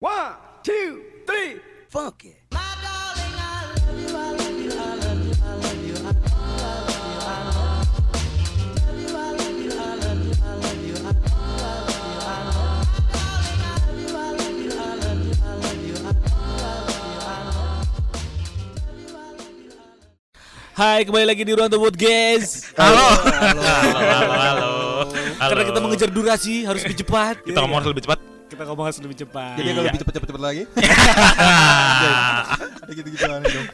[0.00, 0.32] One,
[0.64, 1.60] two, three,
[1.92, 2.40] funk it.
[20.72, 22.72] Hai, kembali lagi di Ruang Tebut, guys.
[22.72, 23.20] Halo.
[23.20, 24.70] Halo, halo, halo.
[25.36, 27.44] Karena kita mengejar durasi, harus lebih cepat.
[27.44, 28.29] kita ngomong harus lebih cepat.
[28.60, 29.56] Kita ngomong harus lebih cepat.
[29.56, 30.62] Jadi kalau lebih cepet-cepet lagi
[32.84, 33.68] Ada gitu-gitu aneh dong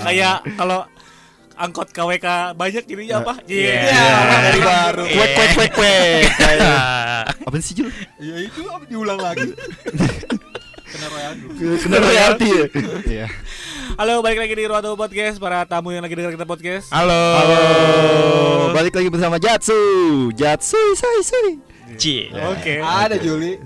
[0.00, 0.88] Kayak kalau
[1.52, 3.44] angkot KWK banyak jadinya apa?
[3.44, 4.00] Iya.
[4.40, 5.70] Dari baru Kuek, kuek, kuek,
[6.32, 6.58] kuek.
[7.28, 7.92] Apa sih Jul?
[8.24, 9.52] Ya itu apa diulang lagi
[10.96, 11.44] Kena royalti
[11.84, 12.66] Kena royalti ya?
[13.04, 13.26] Iya
[14.00, 16.88] Halo, balik lagi di Ruang Podcast para tamu yang lagi dengar kita podcast.
[16.88, 17.20] Halo.
[17.36, 17.60] Halo
[18.72, 19.76] Balik lagi bersama Jatsu
[20.32, 22.26] Jatsu, sorry, sorry Ci.
[22.32, 22.82] Oke.
[22.82, 23.58] Ada Juli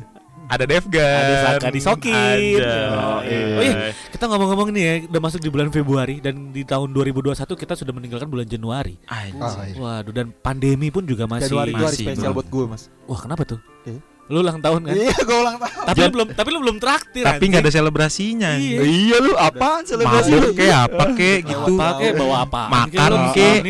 [0.49, 1.21] Ada Devgan.
[1.21, 2.61] Ada Saka di Sokin.
[2.61, 2.77] Ada.
[2.97, 3.45] Oh, iya.
[3.53, 3.77] Oh iya,
[4.09, 7.93] kita ngomong-ngomong nih ya, udah masuk di bulan Februari dan di tahun 2021 kita sudah
[7.93, 8.97] meninggalkan bulan Januari.
[9.13, 9.77] Anjir.
[9.77, 9.79] Iya.
[9.79, 11.53] Waduh, dan pandemi pun juga masih.
[11.53, 13.61] Januari hari masih, spesial buat gue mas Wah, kenapa tuh?
[13.85, 14.01] Eh.
[14.29, 14.93] Lu ulang tahun kan?
[14.93, 17.25] Iya gue ulang tahun Tapi lu belum tapi lu belum traktir.
[17.25, 18.51] Tapi nggak ada selebrasinya.
[18.61, 18.85] Iya.
[18.85, 20.49] Iya lu apaan selebrasi Mabuk lu?
[20.53, 21.73] kayak apa kayak gitu.
[21.81, 22.63] apa kek bawa apa?
[22.69, 23.61] Makan kek.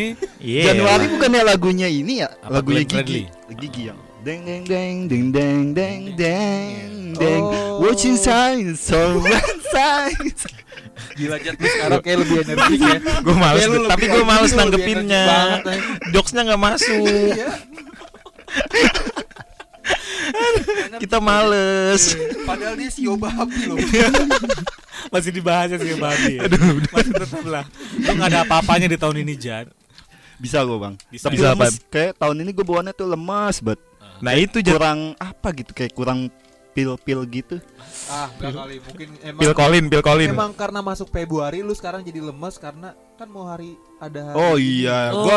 [0.42, 0.74] Iya.
[0.74, 2.28] Januari bukannya lagunya ini ya?
[2.50, 2.82] Lagunya?
[2.82, 7.82] Gigi Gigi yang Deng deng deng deng deng deng deng deng Oh.
[7.86, 9.22] Watching signs so
[9.70, 10.42] signs
[11.14, 15.22] Gila lu sekarang kayak lebih energik ya Gue males, tapi gue males nanggepinnya.
[16.10, 17.06] Jokesnya nggak masuk.
[17.06, 17.50] Iya
[21.02, 22.18] Kita males.
[22.42, 23.78] Padahal dia si babi loh
[25.14, 26.42] Masih dibahas ya sih Babi.
[26.42, 26.50] Ya?
[26.90, 27.64] Masih tetap lah.
[28.02, 29.70] Lu nggak ada apa-apanya di tahun ini, Jan.
[30.38, 31.30] Bisa gue bang Bisa.
[31.30, 33.87] Tapi Bisa, lemes, Kayak tahun ini gue bawaannya tuh lemas banget
[34.18, 36.18] Nah itu Kurang apa gitu Kayak kurang
[36.70, 37.56] pil-pil gitu
[38.06, 40.30] Ah enggak kali mungkin emang Pil Colin, Pil Colin.
[40.30, 44.54] Emang karena masuk Februari lu sekarang jadi lemes karena kan mau hari ada hari Oh
[44.54, 45.36] iya Oh, Gua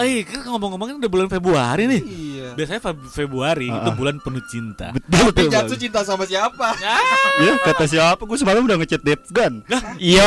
[0.00, 2.00] eh kan ngomong-ngomongin udah bulan Februari nih.
[2.00, 2.48] Iya.
[2.56, 3.94] Biasanya Feb- Februari Ah, itu ah.
[3.94, 4.88] bulan penuh cinta.
[4.90, 6.68] Betul Tapi tuh Jatsu bang cinta sama siapa?
[7.38, 9.60] Ya kata siapa Gue semalam udah ngechat Devgan
[10.00, 10.24] Yo,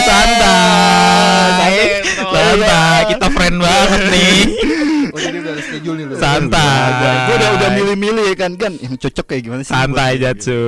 [0.00, 1.74] santai.
[2.16, 4.40] Santai, kita friend banget nih.
[5.12, 6.14] Oh jadi udah ada schedule nih lu.
[6.16, 6.88] Santai.
[7.28, 10.60] Gue udah udah milih-milih ya kan kan yang cocok kayak gimana sih Santai Jatsu.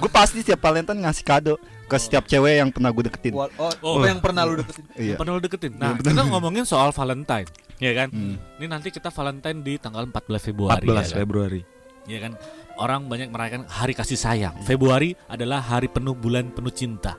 [0.00, 3.34] Gue pasti setiap Valentine ngasih kado ke setiap cewek yang pernah gue deketin.
[3.34, 3.44] Oh,
[3.82, 3.98] Oh.
[3.98, 4.84] apa yang pernah lu deketin?
[4.96, 5.14] Iya.
[5.20, 5.72] Pernah lu deketin.
[5.76, 6.10] Nah, Iya, betul.
[6.14, 8.08] kita ngomongin soal Valentine, ya kan?
[8.08, 8.34] Hmm.
[8.56, 10.80] Ini nanti kita Valentine di tanggal 14 Februari.
[10.80, 11.20] 14 ya kan?
[11.20, 11.60] Februari.
[12.06, 12.32] Ya kan?
[12.78, 14.54] Orang banyak merayakan hari kasih sayang.
[14.64, 17.18] Februari adalah hari penuh bulan penuh cinta.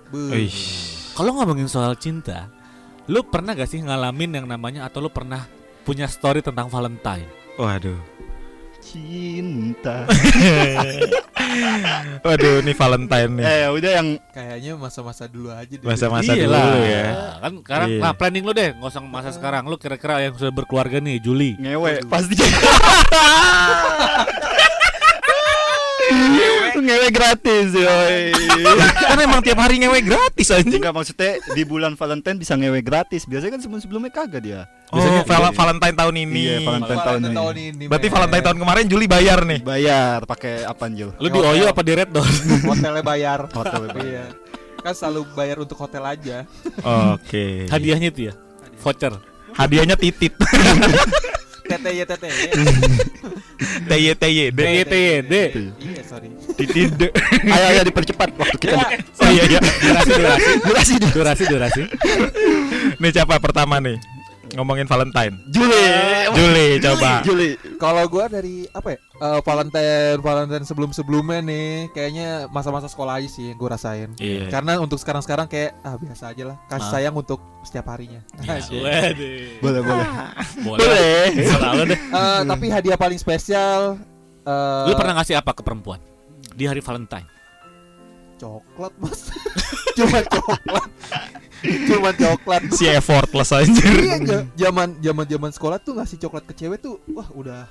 [1.12, 2.50] Kalau ngomongin soal cinta,
[3.06, 5.46] lu pernah gak sih ngalamin yang namanya atau lu pernah
[5.82, 7.26] punya story tentang Valentine?
[7.56, 7.98] Waduh.
[8.82, 10.10] Cinta.
[12.26, 13.44] Waduh, ini Valentine nih.
[13.46, 15.86] eh udah yang Kayaknya masa-masa dulu aja deh.
[15.86, 17.06] Masa-masa dulu ya.
[17.38, 18.00] Kan sekarang Iya.
[18.00, 19.64] nah planning lu deh, nggak usah masa sekarang.
[19.66, 21.54] Lu kira-kira yang sudah berkeluarga nih, Juli.
[21.62, 22.36] ngewe pasti.
[26.82, 28.34] ngewe gratis yoi.
[29.10, 30.82] kan emang tiap hari ngewe gratis anjing.
[30.82, 33.24] Enggak maksudnya di bulan Valentine bisa ngewe gratis.
[33.26, 34.62] Biasanya kan sebelum-sebelumnya kagak dia.
[34.92, 35.56] Oh, Biasanya Val- iya.
[35.56, 36.42] Valentine tahun ini.
[36.42, 37.36] Iya, Valentine tahun ini.
[37.38, 37.84] tahun ini.
[37.88, 38.16] Berarti men.
[38.18, 39.60] Valentine tahun kemarin Juli bayar nih.
[39.64, 41.10] Bayar pakai apa Jul?
[41.16, 42.30] Lu di Oyo apa di Red Door?
[42.74, 43.40] hotelnya bayar.
[43.54, 44.04] Hotel bayar.
[44.04, 44.26] Iya.
[44.82, 46.38] Kan selalu bayar untuk hotel aja.
[47.14, 47.70] Oke.
[47.70, 48.34] Hadiahnya itu ya,
[48.82, 49.14] voucher.
[49.54, 50.34] Hadiahnya titit.
[51.72, 52.32] TTY TTY.
[53.88, 54.60] TY TY D.
[54.60, 55.34] DYTD.
[55.80, 56.28] Iya, sorry.
[56.60, 57.02] D.
[57.56, 58.76] Ayo ayo dipercepat waktu kita.
[59.22, 59.60] Oh iya iya.
[59.62, 61.12] Durasi, durasi, Durasi dulu.
[61.16, 61.82] durasi, durasi.
[63.00, 63.96] Nih siapa pertama nih?
[64.52, 65.40] Ngomongin Valentine.
[65.48, 65.86] Juli.
[66.38, 67.24] Juli coba.
[67.24, 67.50] Juli.
[67.76, 69.00] Kalau gua dari apa ya?
[69.00, 74.12] eh, Valentine Valentine sebelum-sebelumnya nih kayaknya masa-masa sekolah aja sih yang gua rasain.
[74.18, 74.50] Iya.
[74.50, 76.58] Karena untuk sekarang-sekarang kayak ah biasa aja lah.
[76.68, 76.92] Kasih Ah.
[76.92, 78.20] sayang untuk setiap harinya.
[78.42, 78.76] Asik.
[78.78, 79.32] Waduh.
[79.62, 80.08] Boleh boleh.
[80.62, 81.26] Boleh.
[81.88, 81.98] Deh.
[81.98, 83.96] Eh, tapi hadiah paling spesial
[84.42, 86.02] eh Lu pernah ngasih apa ke perempuan
[86.52, 87.30] di hari Valentine?
[88.36, 89.30] coklat mas
[90.02, 90.90] cuma coklat
[91.62, 93.86] cuma coklat Si effortless anjir.
[93.94, 94.18] iya
[94.58, 97.62] zaman zaman zaman sekolah tuh ngasih coklat ke cewek tuh wah udah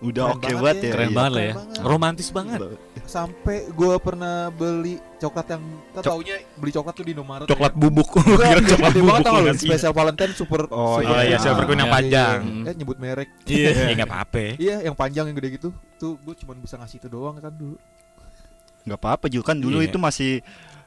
[0.00, 0.80] Udah oke banget banget ya.
[0.80, 0.92] ya.
[0.96, 1.12] Keren iya.
[1.12, 1.54] banget lah ya.
[1.54, 1.76] banget.
[1.84, 2.60] Romantis banget.
[3.04, 5.62] sampai gua pernah beli coklat yang
[5.92, 7.76] kan Cok- taunya beli coklat tuh di Indomaret Coklat ya.
[7.76, 8.08] bubuk.
[8.40, 9.60] Kira coklat banget bubuk tau lu ngasih.
[9.60, 11.96] spesial Valentine super Oh, Oh iya, silver queen yang Iya.
[11.98, 12.38] panjang.
[12.64, 13.70] eh nyebut merek Iya.
[13.76, 14.44] Ya enggak apa-apa.
[14.56, 17.76] iya yang panjang yang gede gitu tuh gua cuma bisa ngasih itu doang kan dulu
[18.80, 19.92] nggak apa-apa juga kan dulu Iya.
[19.92, 20.40] itu masih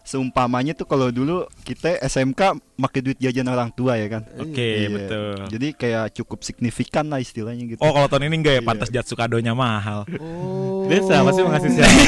[0.04, 4.28] seumpamanya tuh kalau dulu kita SMK pakai duit jajan orang tua ya kan.
[4.36, 4.90] Oke, Iya.
[4.92, 5.36] betul.
[5.48, 7.80] Jadi kayak cukup signifikan lah istilahnya gitu.
[7.80, 8.68] Oh, kalau tahun ini enggak ya Iya.
[8.68, 10.04] pantas Jatsu kadonya mahal.
[10.20, 10.84] Oh.
[10.92, 12.00] Dia siapa sih mengasih siapa?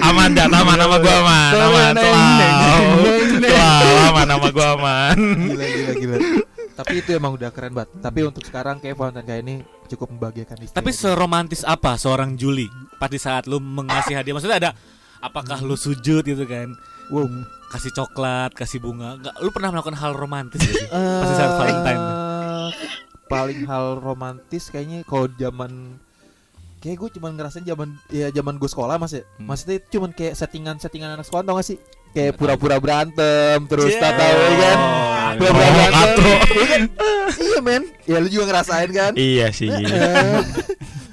[0.00, 1.52] Aman dah, aman nama gua aman.
[1.54, 2.80] Aman, selalu.
[3.44, 5.16] Selalu aman nama gua aman.
[5.20, 6.16] Gila gila gila.
[6.80, 7.92] Tapi itu emang udah keren banget.
[8.00, 9.54] Tapi untuk sekarang kayak Valentine kayak ini
[9.84, 10.72] cukup membahagiakan istri.
[10.72, 14.32] Tapi seromantis apa seorang Juli pas di saat lu mengasih hadiah?
[14.32, 14.70] Maksudnya ada
[15.20, 16.72] apakah lu sujud gitu kan?
[17.08, 17.26] wow.
[17.70, 19.14] Kasih coklat, kasih bunga.
[19.14, 20.90] Enggak, lu pernah melakukan hal romantis sih?
[20.90, 22.02] Pas saat Valentine.
[22.02, 22.68] Eh,
[23.24, 25.94] paling hal romantis kayaknya kalau zaman
[26.78, 29.46] kayak gue cuman ngerasain zaman ya zaman gue sekolah mas ya Hmm.
[29.46, 31.78] maksudnya itu cuman kayak settingan settingan anak sekolah tau gak sih
[32.10, 34.02] kayak pura-pura berantem terus Yeah.
[34.02, 36.24] tak tahu kan Oh, pura-pura Oh, berantem.
[36.50, 36.78] Iya
[37.38, 39.68] iya men ya lu juga ngerasain kan Iya sih.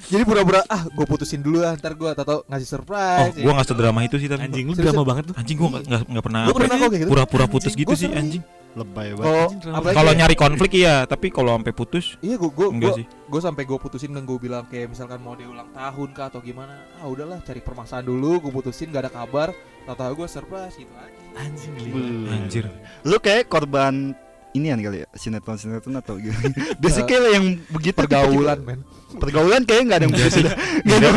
[0.08, 3.68] Jadi pura-pura ah gue putusin dulu ah ntar gue atau ngasih Oh, surprise gua enggak
[3.68, 4.42] sedrama itu sih tapi.
[4.42, 4.88] Anjing lu Serius?
[4.88, 5.32] drama banget lu.
[5.36, 7.10] Anjing gua enggak enggak pernah Lu pernah kok kayak gitu?
[7.12, 8.40] pura-pura putus gitu sih anjing.
[8.68, 9.48] Lebay banget.
[9.90, 13.06] kalau Anjing, nyari konflik iya, tapi kalau sampai putus iya gue gue enggak gue sih.
[13.08, 16.38] gue sampai gue putusin dan gue bilang kayak misalkan mau dia ulang tahun kah atau
[16.38, 19.50] gimana ah udahlah cari permasalahan dulu gue putusin gak ada kabar
[19.82, 22.28] tahu-tahu gue surprise gitu aja Anjing Beuh.
[22.30, 22.64] Anjir.
[23.02, 24.12] Lu kayak korban
[24.56, 26.32] inian kali ya sinetron sinetron atau gitu.
[26.80, 30.38] Biasanya kayak yang begitu pergaulan men pergaulan kayaknya nggak ada yang begitu.
[30.88, 31.08] Nggak ada.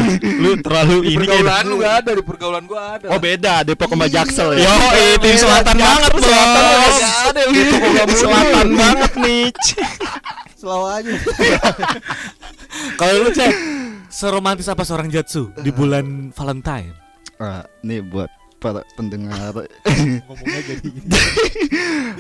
[0.42, 3.54] Lu terlalu di ini pergaulan kayak lu gak ada di pergaulan gue ada Oh beda
[3.68, 4.63] Depok sama Jaksel ya.
[4.63, 4.75] Yo,
[5.19, 6.98] itu yang selatan banget, selatan Bos.
[6.98, 7.75] nggak ada gitu.
[8.16, 9.44] Selatan banget nih.
[10.62, 11.12] selalu aja
[12.94, 13.54] Kalau lu cek
[14.13, 16.94] seromantis apa seorang Jatsu di bulan Valentine?
[17.42, 18.30] Ah, nih buat
[18.61, 19.57] para pendengar.
[20.21, 20.89] ngomongnya jadi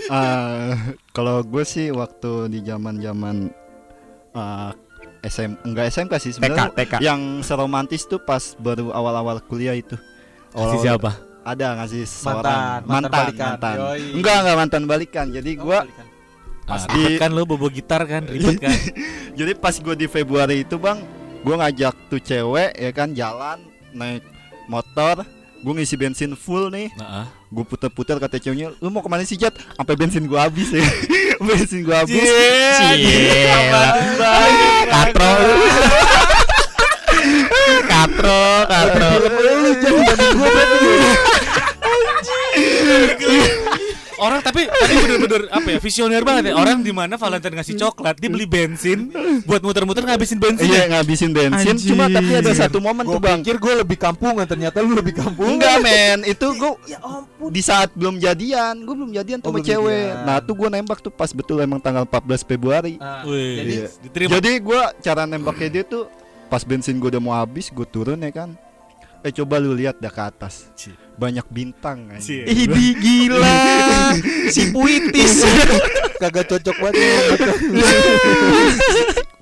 [0.09, 0.73] Ah,
[1.11, 3.53] kalau gue sih waktu di zaman-zaman
[4.33, 4.73] ah,
[5.21, 6.73] SM enggak SMK sih sebenarnya.
[6.99, 9.93] Yang seromantis tuh pas baru awal-awal kuliah itu.
[10.49, 11.13] Kasih siapa?
[11.41, 13.47] Ada ngasih Mantan, seorang mantan balikan.
[13.47, 13.75] mantan.
[13.77, 14.01] Yoi.
[14.13, 15.25] Enggak enggak mantan balikan.
[15.29, 16.05] Jadi Oh, gua balikan.
[16.61, 18.71] Pas di- ribet kan lu bobo gitar kan, ribet kan?
[19.39, 21.01] jadi pas gua di Februari itu, Bang,
[21.41, 23.57] gua ngajak tuh cewek ya kan jalan
[23.91, 24.21] naik
[24.65, 25.25] motor,
[25.61, 26.89] gua ngisi bensin full nih.
[26.93, 27.25] Heeh.
[27.51, 29.53] Gue puter-puter kata ceweknya, lu mau ke mana sih Jat?
[29.75, 30.81] Sampai bensin gua habis ya.
[31.47, 32.21] bensin gua habis.
[34.91, 35.31] Katro.
[37.91, 39.09] Katro, katro.
[39.61, 40.89] lu jangan banding gue berarti
[44.21, 48.15] Orang tapi tapi bener-bener apa ya visioner banget ya orang di mana Valentine ngasih coklat
[48.15, 49.09] dia beli bensin
[49.43, 52.61] buat muter-muter ngabisin bensin Iya ngabisin bensin, cuma tapi ada Anjir.
[52.61, 53.41] satu momen gue tuh bang.
[53.41, 57.61] pikir gue lebih kampungan ternyata lu lebih kampungan Enggak men, itu gua ya ampun di
[57.61, 60.05] saat belum jadian, gue belum jadian Oh, sama belum cewek.
[60.07, 60.23] jadian.
[60.23, 62.95] Nah tuh gue nembak tuh pas betul emang tanggal 14 Februari.
[62.95, 63.87] Nah, Wih, jadi Iya.
[63.99, 66.05] diterima Jadi gue cara nembaknya dia tuh
[66.45, 68.53] pas bensin gue udah mau habis, gue turun ya kan.
[69.21, 70.97] Eh coba lu lihat dah ke atas, Cie.
[71.13, 72.09] banyak bintang.
[72.09, 72.41] anjing.
[72.41, 72.65] Cie.
[72.65, 73.57] Idi gila.
[74.53, 75.45] Si puitis.
[76.21, 77.01] kagak cocok banget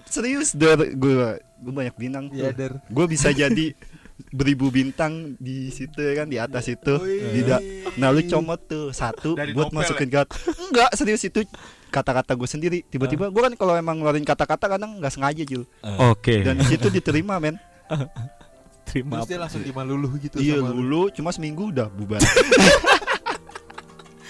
[0.09, 3.75] Serius der gue gue banyak bintang ya der Gue bisa jadi
[4.31, 6.95] beribu bintang di situ ya kan di atas itu.
[7.43, 7.63] Da-
[7.99, 10.27] nah lu comot tuh satu Dari buat novel masukin gat.
[10.59, 11.43] Enggak serius itu
[11.89, 12.79] kata-kata gue sendiri.
[12.83, 15.63] Tiba-tiba gue kan kalau emang ngeluarin kata-kata kadang nggak sengaja Jul.
[15.99, 16.47] Oke.
[16.47, 17.59] Dan di situ diterima men.
[18.89, 20.73] Terima terus dia langsung dimaluluh gitu Iya sama lu.
[20.75, 22.17] dulu cuma seminggu udah bubar.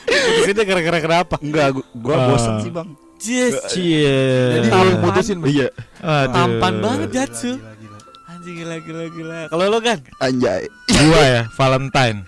[0.10, 2.26] putusinnya gara-gara kenapa Enggak, gua, gua Ah.
[2.30, 2.90] bosen sih bang.
[3.20, 4.16] Yes Cie.
[4.54, 4.86] jadi Tampan.
[4.86, 5.50] lu mutusin Bang?
[5.50, 5.68] Iya.
[6.00, 6.32] Aduh.
[6.32, 7.52] Tampan banget, Jatsu.
[7.54, 7.98] gila, gila.
[8.30, 10.64] anjing gila gila gila kalau lo kan Anjay.
[10.90, 12.20] Gua ya, Valentine.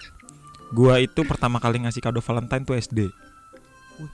[0.69, 3.00] Gua itu pertama kali ngasih kado Valentine tuh SD.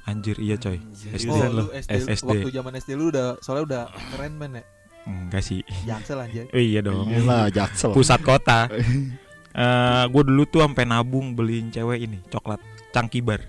[0.04, 0.78] Anjir, iya coy.
[0.94, 2.28] SD Oh, SD, SD.
[2.28, 4.64] waktu zaman SD lu udah soalnya udah keren men ya.
[5.08, 5.64] Enggak sih.
[5.88, 6.46] Jaksel anjay.
[6.52, 7.08] Oh, iya dong.
[7.08, 7.96] Iyalah jaksel.
[7.96, 8.60] Pusat kota.
[9.58, 12.62] Eh, gue dulu tuh sampai nabung beliin cewek ini coklat
[12.94, 13.42] cangkibar.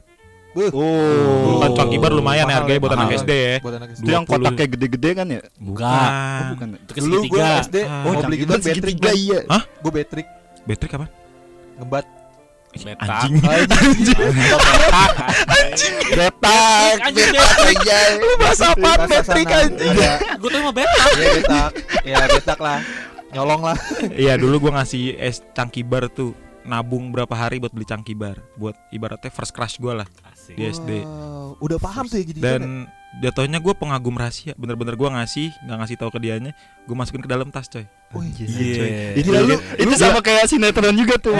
[0.56, 0.72] Buh.
[0.72, 1.60] Oh.
[1.60, 3.08] Kan cangkibar lumayan ya mahal harganya ya, buat anak.
[3.20, 3.56] SD ya.
[3.60, 4.00] Buat anak SD.
[4.00, 4.32] Itu yang 20.
[4.32, 5.40] kotaknya gede-gede kan ya?
[5.60, 6.08] Enggak.
[6.08, 6.68] Oh, bukan.
[6.80, 8.02] itu ke Dulu gue segitiga SD Ah.
[8.08, 9.38] mau beli gitu segitiga iya.
[9.84, 10.28] Gue Patrick
[10.64, 11.08] Battery kapan?
[11.76, 12.04] ngembat.
[12.76, 13.28] Letak.
[15.48, 15.94] Anjing.
[16.12, 16.96] Betak.
[17.00, 18.10] Anjing, Betak anjay.
[18.20, 19.64] Lu bahasa Patrick sana.
[19.64, 19.96] anjing?
[19.96, 21.70] Ada gue tuh emang betak ya betak.
[22.04, 22.78] Ya betak lah.
[23.32, 23.78] Nyolong lah.
[24.12, 26.32] Iya dulu gua ngasih es cangkibar tuh
[26.64, 30.08] nabung berapa hari buat beli cangkibar buat ibaratnya first crush gua lah
[30.48, 30.56] Asik.
[30.56, 32.62] di SD Wow, udah paham tuh ya jadi dan
[33.18, 36.52] jatuhnya gua pengagum rahasia bener-bener gua ngasih nggak ngasih tahu ke dianya
[36.84, 39.12] gua masukin ke dalam tas coy Wih, Iya.
[39.14, 41.36] Itu, Gila, lu- itu lu sama kayak sinetron juga tuh.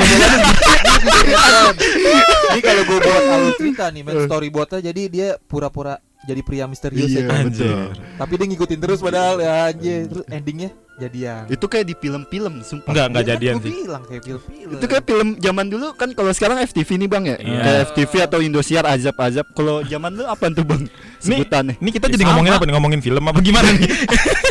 [2.50, 7.08] Ini kalau gue buat alur cerita nih, men storyboardnya jadi dia pura-pura jadi pria misterius
[7.08, 7.42] Iya, ya kan.
[7.48, 7.72] betul.
[7.94, 10.08] Tapi dia ngikutin terus padahal ya anjir.
[10.08, 11.42] Terus endingnya jadian.
[11.46, 12.90] Itu kayak di film-film, sumpah.
[12.90, 13.72] Enggak, enggak Iya kan jadian gua sih.
[13.78, 14.70] bilang kayak film-film.
[14.74, 17.36] Itu kayak film zaman dulu kan kalau sekarang FTV nih Bang ya.
[17.36, 17.58] Iya.
[17.58, 19.46] Kayak FTV atau Indosiar azab-azab.
[19.52, 20.82] Kalau zaman dulu apa tuh Bang?
[21.18, 21.74] Sebutannya.
[21.76, 22.30] Ini kita jadi Sama.
[22.32, 22.74] ngomongin apa nih?
[22.74, 23.90] Ngomongin film apa gimana nih?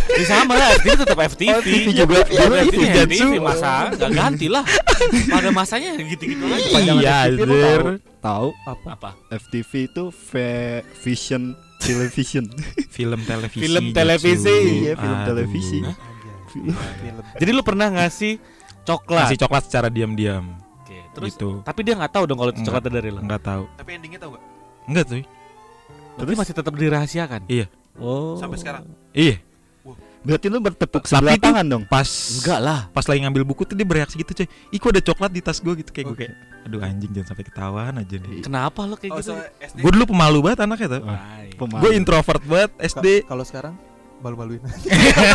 [0.08, 1.50] Ini sama lah, FTV tetap FTV.
[1.50, 2.16] Oh, FTV juga.
[2.26, 3.28] Iya, Dulu FTV, FTV FTV Jetsu.
[3.38, 4.64] masa nggak ganti lah.
[5.30, 6.68] Pada masanya gitu-gitu aja.
[6.72, 7.82] Panjangan Iya, FTV anjir.
[8.18, 8.48] tahu?
[8.66, 8.88] Apa?
[8.90, 9.10] Apa?
[9.30, 10.04] FTV itu
[10.98, 11.44] Vision
[11.78, 12.46] Television.
[12.90, 13.62] Film televisi.
[13.62, 14.56] Film televisi.
[14.82, 15.78] Iya, film televisi.
[17.42, 18.38] Jadi lu pernah ngasih
[18.84, 19.28] coklat?
[19.28, 20.56] Kasih coklat secara diam-diam.
[20.80, 21.60] Oke, terus gitu.
[21.62, 22.70] tapi dia nggak tahu dong kalau itu Enggak.
[22.74, 23.20] coklatnya dari lu.
[23.20, 23.64] Enggak tahu.
[23.76, 24.44] Tapi endingnya tau gak?
[24.86, 25.16] Enggak tuh.
[26.18, 27.42] Tapi masih tetap dirahasiakan.
[27.46, 27.66] Iya.
[27.96, 28.38] Oh.
[28.38, 28.84] Sampai sekarang.
[29.12, 29.44] Iya.
[30.18, 31.84] Berarti lu bertepuk Tapi sebelah tuh- tangan dong.
[31.86, 32.80] Pas Enggak lah.
[32.90, 34.48] pas lagi ngambil buku tuh dia bereaksi gitu coy.
[34.48, 36.34] Ih kok ada coklat di tas gue gitu kayak gue kayak
[36.68, 38.44] aduh anjing jangan sampai ketahuan aja nih.
[38.44, 39.32] Kenapa lo kayak Oh, gitu?
[39.32, 39.40] so.
[39.78, 41.02] Gue dulu pemalu banget anaknya tuh.
[41.80, 43.24] Gue introvert banget SD.
[43.24, 43.74] Kalau sekarang
[44.22, 44.62] malu-maluin.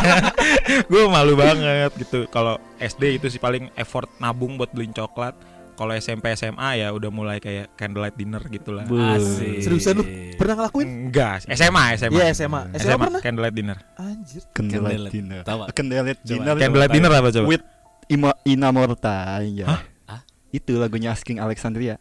[0.91, 2.27] gue malu banget gitu.
[2.29, 5.35] Kalau SD itu sih paling effort nabung buat beliin coklat.
[5.73, 8.85] Kalau SMP SMA ya udah mulai kayak candlelight dinner gitulah.
[8.87, 9.65] Asik.
[9.65, 10.05] Seriusan lu?
[10.37, 10.89] Pernah ngelakuin?
[11.09, 12.13] Enggak, SMA, SMA.
[12.13, 12.61] Iya, SMA.
[12.77, 13.21] SMA pernah?
[13.25, 13.79] candlelight dinner.
[13.97, 14.43] Anjir.
[14.53, 15.13] Candlelight Candlelight.
[15.17, 15.41] dinner.
[15.43, 15.61] Tahu?
[15.73, 16.55] Candlelight dinner.
[16.61, 17.47] Candlelight dinner apa coba?
[17.49, 17.65] With
[18.13, 19.67] Ima Inamorta ya.
[19.67, 19.81] Hah?
[20.07, 20.21] Hah?
[20.53, 21.97] Itu lagunya Asking Alexandria.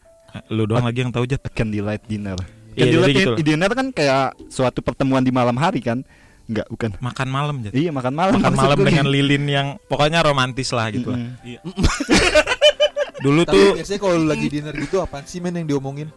[0.52, 1.40] Lu doang lagi yang tahu Jat.
[1.56, 2.36] Candlelight dinner.
[2.76, 6.04] Iya, Candlelight jadi gitu dinner kan kayak suatu pertemuan di malam hari kan?
[6.50, 6.90] Enggak, bukan.
[6.98, 7.72] Makan malam Jat.
[7.72, 8.32] Iya, makan malam.
[8.42, 8.88] Makan malam gue.
[8.90, 11.20] dengan lilin yang pokoknya romantis lah gitu lah.
[11.22, 11.46] Mm-mm.
[11.46, 11.60] Iya.
[13.24, 16.10] Dulu Tapi tuh biasanya kalau lagi dinner gitu apaan sih men yang diomongin?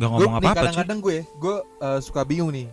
[0.00, 2.66] Gue ngomong apa-apa kadang-kadang gue gue eh, suka bingung nih.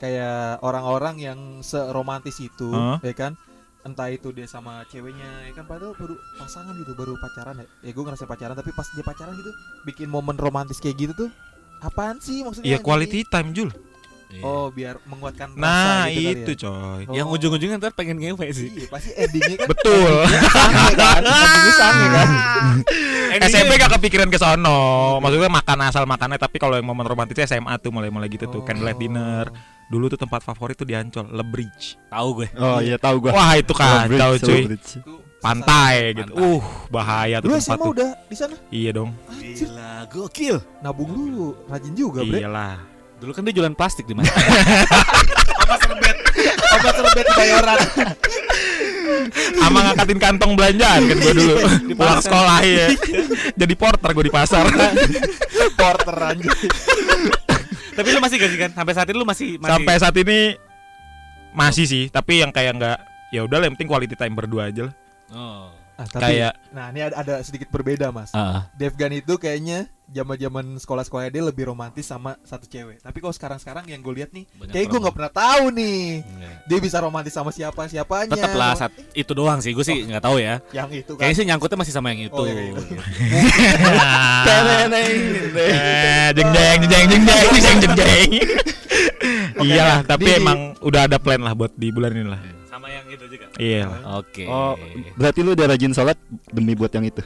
[0.00, 2.96] Kayak orang-orang yang seromantis itu, Heeh.
[3.04, 3.32] ya kan?
[3.80, 7.66] Entah itu dia sama ceweknya, ya kan padahal baru pasangan gitu, baru pacaran ya.
[7.84, 9.52] Ya gue ngerasa pacaran tapi pas dia pacaran gitu
[9.84, 11.30] bikin momen romantis kayak gitu tuh
[11.80, 12.66] apaan sih maksudnya?
[12.66, 13.70] Iya Jadi- quality time Jul.
[14.30, 14.42] Iya.
[14.42, 16.60] Oh, biar menguatkan Nah rasa gitu kali itu ya.
[16.62, 17.00] coy.
[17.10, 17.34] Yang Oh.
[17.34, 18.70] ujung-ujungnya ntar pengen ngewe sih.
[18.72, 20.12] Iya, pasti endingnya kan Betul.
[20.48, 21.22] sange kan?
[21.26, 22.28] Endingnya sange kan?
[23.42, 24.80] SMP gak kepikiran ke sono.
[25.18, 28.64] Maksudnya makan asal makannya tapi kalau yang momen romantisnya SMA tuh mulai-mulai gitu tuh Oh.
[28.64, 29.50] candlelight dinner.
[29.86, 31.98] Dulu tuh tempat favorit tuh di Ancol, Le Bridge.
[32.06, 32.48] Tahu gue.
[32.54, 33.34] Oh iya tahu gua.
[33.34, 35.10] Wah, itu kacau Celebrity, cuy.
[35.40, 36.30] Pantai gitu.
[36.30, 36.46] Pantai.
[36.46, 37.90] Uh, bahaya tuh Lu tempat SMA tuh.
[37.90, 38.54] udah di sana?
[38.68, 39.10] Iya dong.
[39.26, 40.56] Anjir, Gila, gokil.
[40.78, 42.38] nabung dulu, rajin juga, Bre.
[42.38, 42.76] Iyalah.
[43.20, 44.26] Dulu kan dia jualan plastik di mana?
[46.80, 47.78] Obat serbet bayaran.
[49.60, 51.54] Sama ngangkatin kantong belanjaan kan gue dulu.
[51.92, 52.88] Pulang sekolah ya.
[53.52, 54.64] Jadi porter gue di pasar.
[55.78, 56.52] Porter anjir.
[57.92, 58.70] Tapi lu masih gaji kan?
[58.72, 60.38] Sampai saat ini lu masih masih Sampai saat ini
[61.52, 62.98] masih sih, tapi yang kayak nggak
[63.34, 64.94] ya udah yang penting quality time berdua aja lah.
[65.34, 65.79] Oh.
[66.00, 68.32] Ah, tapi, kayak nah ini ada, ada sedikit berbeda mas.
[68.32, 68.48] Ah, ah.
[68.48, 68.62] Uh.
[68.80, 73.04] Devgan itu kayaknya zaman zaman sekolah sekolah dia lebih romantis sama satu cewek.
[73.04, 76.24] Tapi kok sekarang sekarang yang gue lihat nih, Banyak kayak gue nggak pernah tahu nih
[76.24, 76.56] yeah.
[76.64, 78.32] dia bisa romantis sama siapa siapanya.
[78.32, 80.08] Tetap lah saat itu doang sih gue sih oh.
[80.08, 80.28] nggak oh.
[80.32, 80.54] tahu ya.
[80.72, 81.20] Yang itu kan.
[81.20, 82.40] Kayaknya sih nyangkutnya masih sama yang itu.
[82.40, 83.00] Oh, iya, iya, iya.
[85.68, 88.30] eh, deng deng deng deng deng deng deng.
[89.60, 93.24] Iyalah, tapi emang udah ada plan lah buat di bulan ini lah sama yang itu
[93.26, 93.46] juga.
[93.58, 93.84] Iya.
[94.16, 94.46] Oke.
[94.46, 94.78] Oh,
[95.18, 96.16] berarti lu udah rajin sholat
[96.48, 97.20] demi buat yang itu.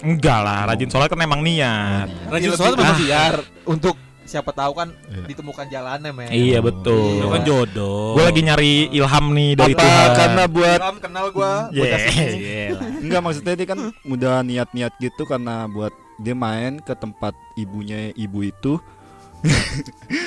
[0.00, 2.08] Enggak lah, rajin sholat kan emang niat.
[2.28, 3.00] Rajin Lebih sholat memang ah.
[3.00, 3.34] biar
[3.66, 5.26] untuk siapa tahu kan Iya.
[5.26, 6.30] ditemukan jalannya, men.
[6.30, 7.18] Iya betul.
[7.18, 8.14] Itu kan jodoh.
[8.14, 10.08] Gue lagi nyari ilham nih dari Apa Tuhan.
[10.14, 11.26] karena buat Ilham kenal
[11.74, 11.98] Yeah.
[12.06, 12.36] sini.
[12.40, 12.82] Iya lah.
[13.02, 15.90] enggak maksudnya dia kan udah niat-niat gitu karena buat
[16.20, 18.76] dia main ke tempat ibunya ibu itu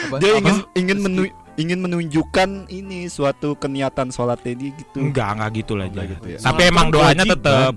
[0.10, 0.18] Apa?
[0.22, 0.40] dia Apa?
[0.42, 1.22] ingin ingin menu,
[1.54, 6.14] ingin menunjukkan ini suatu keniatan sholatnya dia gitu Enggak, enggak gitu lah Enggak aja.
[6.18, 6.38] gitu ya.
[6.40, 7.72] Tapi Sholat emang doanya tetap.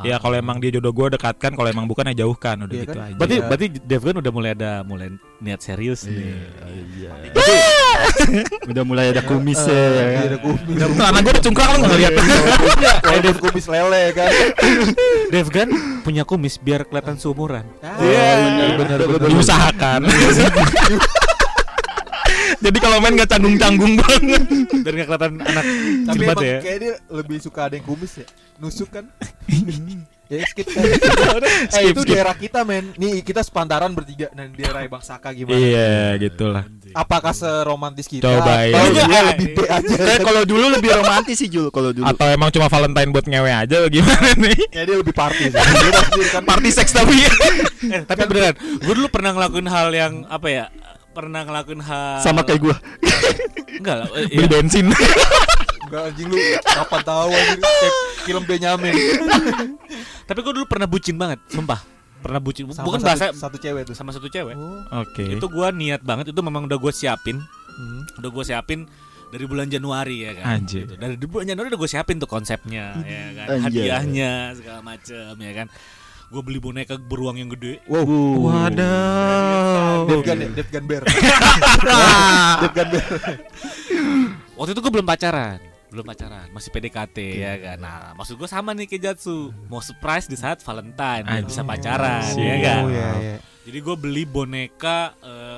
[0.00, 2.90] Ya kalau emang dia jodoh gue dekatkan, kalau emang bukan ya jauhkan, udah Iya gitu
[2.92, 3.06] kan?
[3.06, 3.14] aja.
[3.14, 3.46] Berarti Iya.
[3.46, 5.08] berarti Devgan udah mulai ada mulai
[5.38, 6.42] niat serius nih.
[6.90, 7.10] iya
[8.70, 10.24] udah mulai ada kumisnya Eh, ya iya, kan?
[10.26, 10.76] ada kumis.
[11.00, 11.98] Anak gue udah cungkrak lu nggak
[13.00, 14.30] Kayak ada kumis lele kan.
[15.30, 15.68] Devgan
[16.02, 17.62] punya kumis biar kelihatan seumuran.
[17.80, 19.28] Iya, benar benar.
[19.28, 20.00] Diusahakan.
[22.60, 24.42] Jadi kalau main nggak canggung-canggung banget.
[24.76, 25.64] Biar nggak kelihatan anak
[26.04, 26.58] Tapi emang ya.
[26.60, 28.26] kayak dia lebih suka ada yang kumis ya.
[28.56, 29.08] Nusuk kan.
[30.30, 30.84] ya skip kan.
[30.84, 32.12] eh Skip, itu skip.
[32.12, 32.92] daerah kita men.
[32.94, 35.56] Nih kita sepantaran bertiga dan di daerah Bang Saka gimana?
[35.56, 35.90] Iya,
[36.20, 36.64] gitulah.
[36.92, 38.28] Apakah seromantis kita?
[38.28, 38.78] Coba ya.
[38.92, 39.94] Dia lebih B aja.
[39.96, 43.50] Kayak kalau dulu lebih romantis sih Jul kalau dulu Atau emang cuma Valentine buat ngewe
[43.50, 44.58] aja gimana nih?
[44.70, 45.56] Ya dia lebih party sih.
[45.56, 45.90] Dia
[46.30, 46.42] kan.
[46.44, 47.16] Party seks tapi
[47.82, 50.64] Eh, tapi beneran, gue dulu pernah ngelakuin hal yang apa ya?
[51.20, 52.76] Pernah ngelakuin hal sama kayak gua
[53.70, 54.06] Enggak lah.
[54.14, 54.48] eh, beli iya.
[54.50, 54.86] bensin.
[55.84, 58.94] Enggak anjing lu kapan tahu anjing kayak film Benyamin.
[60.24, 61.80] Tapi gue dulu pernah bucin banget, sumpah.
[62.20, 62.68] Pernah bucin.
[62.68, 63.94] Sama Bukan satu, bahasa satu cewek tuh.
[63.94, 64.52] sama satu cewek.
[64.54, 64.80] Oh.
[64.98, 65.24] Oke.
[65.34, 68.00] Itu gue niat banget, itu memang udah gue siapin, Hmm.
[68.16, 68.84] udah gue siapin
[69.28, 70.60] dari bulan Januari ya kan.
[70.60, 70.84] Anjir.
[70.84, 70.94] Gitu.
[70.94, 73.88] Dari bulan Januari udah gue siapin tuh konsepnya ya kan, Anjay.
[73.88, 75.66] hadiahnya segala macem ya kan.
[76.28, 77.82] Gue beli boneka beruang yang gede.
[77.90, 78.06] Wow.
[81.84, 83.04] Ya, Devgan Bear.
[84.54, 87.78] Waktu itu gue belum pacaran, belum pacaran, masih PDKT ya kan.
[87.80, 91.48] Nah, maksud gue sama nih ke Jatsu, mau surprise di saat Valentine, Anjir.
[91.48, 92.44] bisa pacaran, Siap.
[92.44, 92.82] ya kan.
[92.84, 93.36] Oh iya iya.
[93.60, 95.49] Jadi gue beli boneka eh,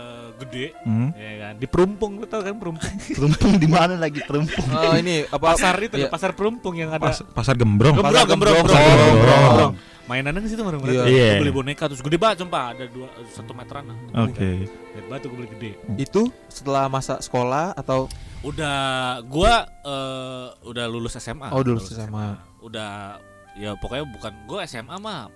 [0.42, 1.10] gede, Hmm?
[1.12, 1.54] ya kan.
[1.56, 2.94] Di Perumpung, lu tau kan Perumpung?
[3.18, 4.66] Perumpung di mana lagi perumpung?
[4.78, 6.08] Oh ini apa pasar itu, Iya.
[6.08, 7.02] pasar Perumpung yang ada.
[7.02, 7.94] Pas- pasar gembrong.
[7.94, 8.76] Gembrong, Pasar gembrong, Gembrong.
[8.76, 9.74] gembrong, Oh, gembrong, gembrong.
[10.02, 11.04] Mainannya di situ Iya.
[11.06, 11.28] Iya.
[11.32, 13.86] Gue beli boneka terus gede banget sumpah, ada dua satu meteran.
[13.86, 13.96] lah.
[14.22, 14.66] Oke.
[14.66, 15.70] Gede banget tuh gue beli gede.
[15.96, 18.10] itu setelah masa sekolah atau
[18.42, 18.74] Udah
[19.22, 21.46] gua eh, udah lulus SMA.
[21.48, 22.34] Oh, udah lulus SMA.
[22.58, 23.22] Udah
[23.54, 25.30] ya pokoknya bukan gua SMA mah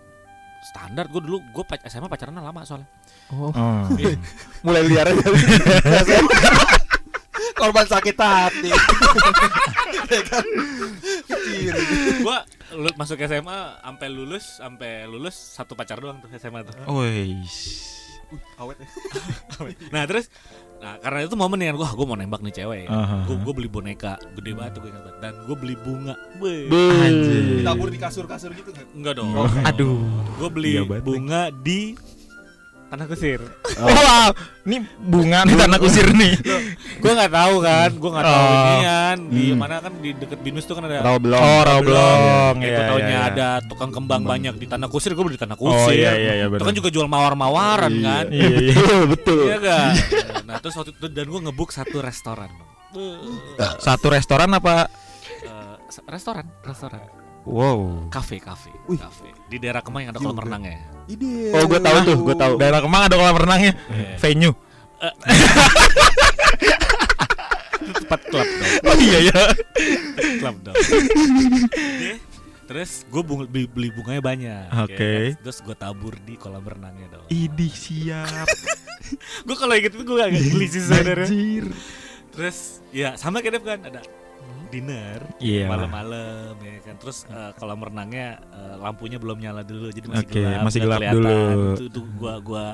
[0.66, 2.88] standar gua dulu gua pac- SMA pacaran lama soalnya.
[3.30, 3.86] oh, Oh.
[4.64, 5.26] mulai liar aja.
[7.56, 8.70] Korban sakit hati.
[10.06, 10.44] Ya kan?
[12.20, 16.78] Gua lu- masuk SMA sampai lulus sampai lulus satu pacar doang tuh SMA tuh.
[18.26, 18.42] Wais.
[18.58, 19.88] Awet ya.
[19.94, 20.26] Nah, terus
[20.76, 22.88] nah karena itu momen kan gua gua mau nembak nih cewek ya.
[22.92, 23.16] Aha.
[23.24, 25.16] Gua, gua beli boneka gede banget tuh gua ingat banget.
[25.22, 26.14] dan gua beli bunga.
[26.42, 26.68] Weh.
[27.00, 27.64] Anjir.
[27.64, 28.84] Tabur di kasur-kasur gitu kan.
[28.92, 29.30] Enggak dong.
[29.64, 30.02] Aduh.
[30.36, 31.94] Gua beli Iya bunga di
[32.86, 33.40] tanah kusir.
[33.76, 34.32] Wow,
[34.64, 36.32] ini bunga nih tanah kusir nih.
[36.96, 38.56] gue nggak tahu kan gue nggak tahu Oh.
[38.56, 39.58] ini kan di Hmm.
[39.58, 41.36] mana kan di deket binus tuh kan ada belum.
[41.36, 42.56] Oh, Rablong.
[42.58, 43.28] ya, taunya iya, iya.
[43.28, 46.32] ada tukang kembang banyak di tanah kusir gue beli di tanah Oh kusir iya iya
[46.36, 46.64] iya itu benar.
[46.64, 48.02] kan juga jual mawar-mawaran Iya.
[48.02, 48.72] kan Iya iya.
[48.72, 49.42] Betul, betul.
[49.44, 49.92] iya kan
[50.48, 52.50] nah terus waktu itu dan gue ngebuk satu restoran
[53.78, 54.88] Satu restoran apa?
[55.42, 55.74] eh,
[56.06, 57.02] restoran restoran
[57.46, 58.10] Wow.
[58.10, 58.98] kafe kafe Wih.
[58.98, 60.44] kafe di daerah Kemang yang ada kolam Juga.
[60.50, 61.54] renangnya Ide.
[61.54, 62.54] Oh, gua tahu tuh, gua tahu.
[62.58, 63.78] Daerah Kemang ada kolam renangnya.
[63.86, 64.18] Iya.
[64.18, 64.54] Venue.
[67.86, 69.42] tempat klub dong Oh iya ya.
[70.40, 70.76] klub dong
[72.66, 74.98] terus gue beli, beli bunganya banyak ya Oke.
[74.98, 75.38] kan?
[75.38, 78.48] terus gue tabur di kolam renangnya dong Idih siap.
[79.46, 81.66] gue kalau inget itu gue agak geli sih sebenarnya Anjir.
[82.34, 84.00] terus ya sama kayak Dev kan ada
[84.66, 85.70] dinner Iya.
[85.70, 90.34] malam-malam ya kan terus eh, kolam renangnya eh, lampunya belum nyala dulu jadi masih Oke,
[90.36, 91.38] gelap masih gelap dulu.
[91.72, 92.66] itu, itu gua gua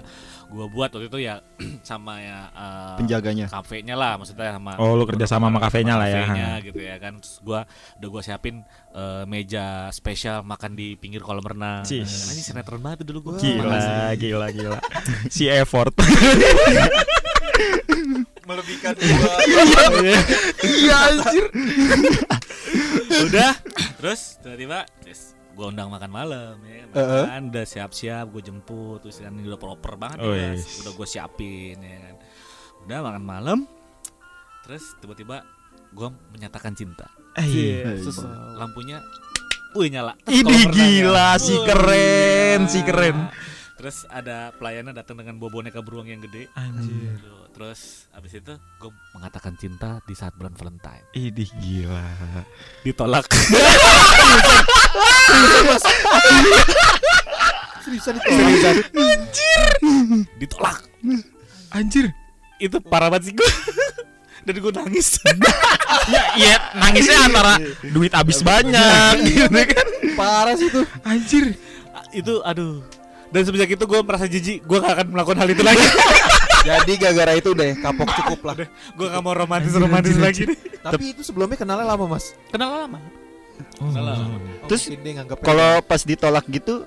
[0.52, 1.40] gua buat waktu itu ya
[1.88, 3.48] sama ya eh, Penjaganya.
[3.48, 6.20] kafenya lah maksudnya sama Oh, lu kerja sama sama kafenya lah ya.
[6.22, 7.64] kafenya gitu ya kan terus gua
[7.96, 8.60] udah gua siapin
[8.92, 12.30] eh, meja spesial makan di pinggir kolam renang Cis.
[12.30, 14.78] ini sinetron banget dulu gua Gila, gila, gila.
[15.34, 15.96] Si effort.
[18.42, 19.32] melebihkan gua.
[20.62, 21.44] Iya anjir.
[23.22, 23.52] udah
[23.98, 27.24] terus tiba-tiba yes, gue undang makan malam ya kan Heeh.
[27.24, 30.64] Makan, udah siap-siap gue jemput terus kan udah proper banget Oh, ya, yes.
[30.64, 30.80] guys.
[30.80, 32.16] udah gue siapin ya kan
[32.82, 33.58] udah makan malam
[34.62, 35.44] terus tiba-tiba
[35.88, 38.20] gue menyatakan cinta Eh, terus
[38.54, 39.00] lampunya
[39.72, 42.86] wih nyala Ini gila, si wih, keren, si gila.
[42.86, 43.16] keren.
[43.82, 47.18] Terus ada pelayannya datang dengan bawa boneka beruang yang gede Anjir.
[47.18, 52.06] Tuh, terus abis itu gue mengatakan cinta di saat bulan Valentine Idih gila.
[52.86, 53.26] ditolak
[57.82, 58.30] Seriusan itu.
[60.38, 60.78] ditolak
[61.74, 62.06] Anjir.
[62.62, 63.50] itu parah banget sih gue
[64.46, 65.18] dan gue nangis
[66.06, 67.58] Ya, iya nangisnya antara
[67.90, 69.86] duit habis banyak gitu kan.
[70.14, 70.86] Parah sih itu.
[71.02, 71.58] Anjir.
[72.12, 73.01] itu aduh
[73.32, 75.80] dan semenjak itu gue merasa jijik gue gak akan melakukan hal itu lagi.
[76.62, 78.54] Jadi gara-gara itu deh kapok cukup lah.
[78.92, 80.42] gue gak mau romantis romantis Anjir, lagi.
[80.46, 82.36] Nih Tapi itu sebelumnya kenalnya lama, Mas.
[82.48, 82.98] kenal lama?
[83.90, 84.16] Salah.
[84.18, 86.86] Oh, Terus, mungkin dia nganggapnya- Kalau pas ditolak gitu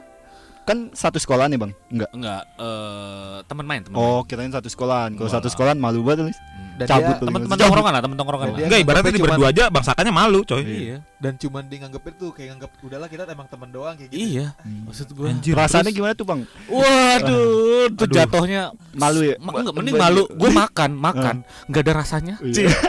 [0.64, 1.72] kan satu sekolah nih bang?
[1.88, 5.14] Enggak enggak eh teman main teman oh kirain satu sekolahan.
[5.14, 5.54] Kalau satu lah.
[5.54, 6.40] sekolahan malu banget Lis.
[6.76, 7.58] Dan cabut dia, Cabut.
[7.58, 10.62] tongkrongan lah teman tongkrongan lah Enggak ibaratnya di berdua aja bangsakannya malu coy.
[10.62, 14.20] iya dan cuman dia nganggep itu kayak nganggep udahlah kita emang teman doang kayak gitu.
[14.20, 14.46] iya
[14.84, 15.54] maksud gue Anjir.
[15.54, 18.12] perasaannya gimana tuh bang waduh tuh Aduh.
[18.12, 18.62] jatuhnya
[18.92, 21.36] malu ya Ma- enggak mending malu gue makan makan
[21.68, 22.70] nggak ada rasanya Iya.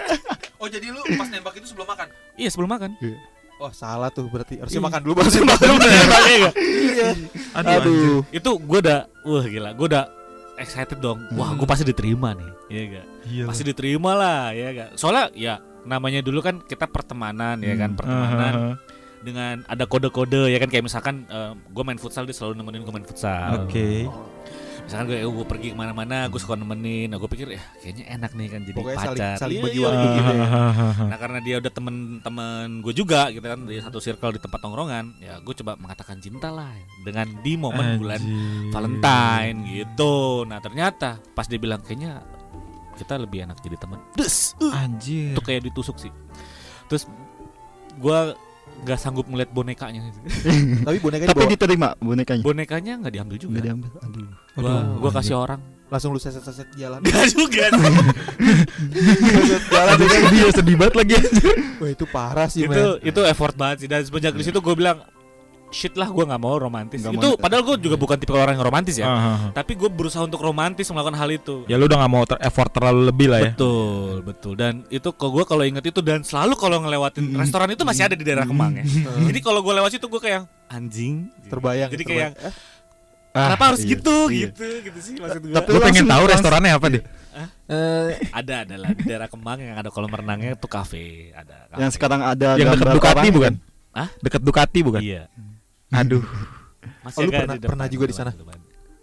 [0.56, 2.08] Oh, jadi lu pas nembak itu sebelum makan?
[2.34, 2.90] iya sebelum makan
[3.56, 4.60] Oh, salah tuh berarti.
[4.60, 4.84] Harusnya Iya.
[4.84, 5.68] makan dulu baru makan.
[6.28, 7.08] Iya.
[7.56, 8.36] Aduh, anjir.
[8.36, 10.04] itu gue udah wah gila gue udah
[10.56, 11.24] excited dong.
[11.32, 12.50] Wah gue pasti diterima nih.
[12.66, 13.44] Iya gak Iya.
[13.46, 15.54] pasti diterima lah ya gak soalnya ya
[15.86, 18.72] namanya dulu kan kita pertemanan ya kan pertemanan Aha.
[19.22, 20.68] dengan ada kode-kode ya kan?
[20.68, 21.26] Kayak misalkan
[21.70, 23.66] gue main futsal dia selalu nemenin gue main futsal.
[23.66, 24.06] Oke.
[24.86, 28.30] Misalkan gue gue pergi ke mana-mana gue suka nemenin nah gue pikir ya kayaknya enak
[28.32, 30.30] nih kan jadi Pokoknya saling- pacar saling Iya, berjuang iya, gitu iya.
[30.30, 30.46] ya.
[31.10, 35.04] nah karena dia udah temen-temen gue juga gitu kan di satu circle di tempat tongkrongan
[35.18, 36.70] ya gue coba mengatakan cinta lah
[37.02, 38.70] dengan di momen bulan Anjir.
[38.70, 42.22] Valentine gitu nah ternyata pas dia bilang kayaknya
[42.94, 45.34] kita lebih enak jadi teman des uh, Anjir.
[45.34, 46.14] itu kayak ditusuk sih
[46.86, 47.10] terus
[47.96, 48.32] gua
[48.76, 50.00] nggak sanggup ngeliat bonekanya
[50.86, 52.42] Tapi bonekanya Tapi dibawa, diterima bonekanya.
[52.44, 53.90] bonekanya nggak diambil juga Nggak diambil.
[53.98, 54.26] Aduh.
[54.54, 56.98] gua Aduh, gua kasih orang langsung lu seset-seset jalan.
[56.98, 57.92] nggak juga jalan
[59.88, 61.14] Aduh, sedih sedih banget lagi.
[61.78, 62.98] Wah, itu parah sih, itu men.
[63.02, 64.98] itu effort banget sih dan semenjak di situ gue bilang
[65.68, 67.36] shit lah gue nggak mau romantis Nggak itu mau.
[67.36, 69.50] padahal gue juga bukan tipe orang yang romantis ya Ah, ah, ah.
[69.52, 72.70] tapi gue berusaha untuk romantis melakukan hal itu Ya lu udah gak mau ter effort
[72.70, 73.50] terlalu lebih lah ya.
[73.50, 77.82] betul betul dan itu kok gue kalau inget itu dan selalu kalau ngelewatin restoran itu
[77.82, 78.84] masih ada di daerah Kemang ya
[79.28, 81.88] jadi kalau gue lewat situ gue kayak anjing terbayang.
[81.88, 82.34] jadi terbayang.
[82.34, 82.74] kayak
[83.28, 84.48] Eh, kenapa harus iya, gitu iya.
[84.48, 87.02] gitu gitu sih maksud gue Tapi Gue pengen langsung- tahu langsung- restorannya apa deh.
[87.68, 91.76] eh, ada ada lah di daerah Kemang yang ada kolam renangnya tuh kafe ada kafe.
[91.76, 93.52] Yang sekarang ada Yang deket gambar Ducati bukan?
[93.92, 94.08] Hah?
[94.18, 95.00] Deket Ducati bukan?
[95.02, 95.22] iya
[95.92, 96.24] Aduh.
[97.02, 98.30] masih Oh, lu pernah- depan, pernah juga di sana?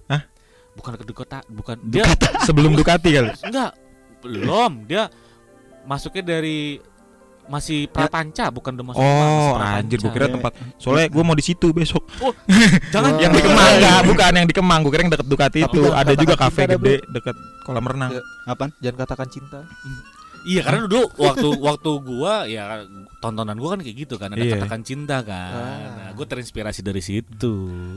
[0.07, 0.21] Hah?
[0.73, 2.01] bukan ke kota bukan dia
[2.47, 3.29] Sebelum Ducati kali.
[3.45, 3.71] Enggak,
[4.19, 4.89] belum.
[4.89, 5.07] Dia
[5.83, 6.81] masuknya dari
[7.43, 10.51] masih prapanca bukan udah masuk Kemang, masih Oh, anjir gua kira tempat.
[10.79, 12.03] Soalnya gua mau di situ besok.
[12.89, 14.79] Jangan yang di Kemang enggak, bukan yang di Kemang.
[14.81, 15.83] Gua kira yang deket Ducati Tapi itu.
[15.91, 18.11] Ada juga kafe gede deket kolam renang.
[18.11, 18.21] Ya.
[18.47, 18.71] Apaan?
[18.79, 19.59] jangan katakan cinta.
[20.43, 22.83] Iya, karena dulu waktu waktu gua ya
[23.17, 24.59] tontonan gua kan kayak gitu kan, ada Iya.
[24.59, 25.51] katakan cinta kan.
[25.55, 25.79] Ah.
[25.95, 27.53] Nah, gua terinspirasi dari situ.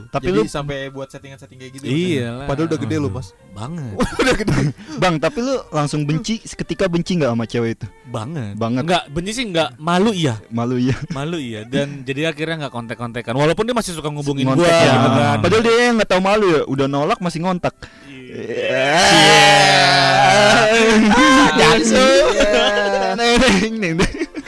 [0.08, 1.84] Tapi Jadi lu sampai buat settingan-setting kayak gitu.
[1.86, 2.46] Iya lah.
[2.46, 3.34] Padahal udah gede lu, Mas.
[3.50, 3.94] Banget.
[4.22, 4.56] udah gede.
[4.96, 7.86] Bang, tapi lu langsung benci seketika benci nggak sama cewek itu?
[8.06, 8.54] Banget.
[8.54, 8.82] Banget.
[8.86, 10.38] Enggak, benci sih enggak, malu iya.
[10.48, 10.94] Malu ya.
[11.10, 14.92] Malu iya dan jadi akhirnya nggak kontak-kontakan walaupun dia masih suka ngubungin Ngontak gua ya.
[14.94, 15.36] gitu kan.
[15.42, 17.74] Padahal dia yang nggak tahu malu ya, udah nolak masih ngontak.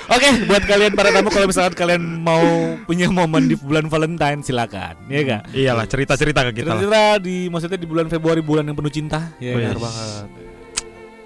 [0.09, 2.41] Oke, buat kalian para tamu kalau misalkan kalian mau
[2.89, 5.43] punya momen di bulan Valentine silakan, ya kak.
[5.53, 6.73] Iyalah, cerita-cerita ke kita.
[6.73, 9.77] Kira-kira di maksudnya di bulan Februari bulan yang penuh cinta, ya iya.
[9.77, 10.27] banget.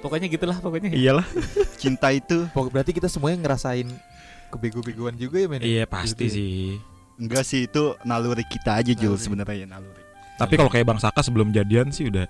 [0.03, 0.90] Pokoknya gitulah pokoknya.
[0.90, 1.27] Iyalah.
[1.79, 3.87] Cinta itu Pokok- Berarti kita semuanya ngerasain
[4.51, 5.62] kebego-begoan juga ya, men.
[5.62, 6.35] Iya, pasti Gitu ya.
[6.35, 6.66] sih.
[7.22, 10.03] enggak sih itu naluri kita aja Jul sebenarnya ya naluri.
[10.42, 12.27] Tapi kalau kayak Bang Saka sebelum jadian sih udah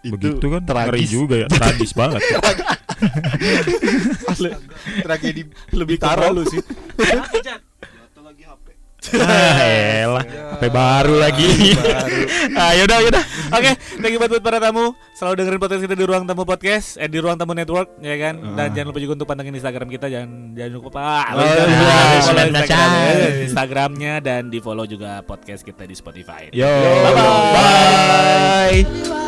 [0.00, 1.10] Itu begitu kan ngeri tragis.
[1.10, 2.20] juga ya, tragis banget.
[5.00, 6.32] Tragedi Lebih Taro.
[6.32, 6.60] lu sih.
[9.08, 9.56] ah,
[10.04, 11.48] elah, HP baru lagi.
[12.60, 13.24] ah, yaudah, yaudah.
[13.48, 14.92] Oke, thank you buat buat para tamu.
[15.16, 18.34] Selalu dengerin podcast kita di Ruang Tamu Podcast, eh di Ruang Tamu Network, ya kan.
[18.52, 18.68] Dan Ah.
[18.68, 22.12] jangan lupa juga untuk pantengin Instagram kita, jangan jangan lupa ah, Oh, iya, lupa follow
[22.12, 22.48] Instagram.
[22.52, 26.52] Instagram- Instagramnya dan di follow juga podcast kita di Spotify.
[26.52, 26.68] Yo.
[26.68, 27.22] Bye-bye.
[27.54, 28.82] Bye.
[28.84, 29.27] Bye.